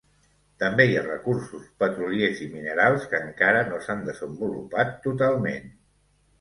[0.61, 5.73] També hi ha recursos petroliers i minerals que encara no s'han desenvolupat totalment.